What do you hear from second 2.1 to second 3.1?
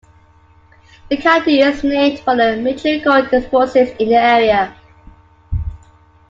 for the major